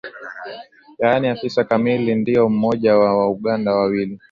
yaani 0.99 1.27
afisa 1.27 1.63
kamili 1.63 2.33
kama 2.35 2.49
mmoja 2.49 2.97
wa 2.97 3.17
Wauganda 3.17 3.75
wawili 3.75 4.19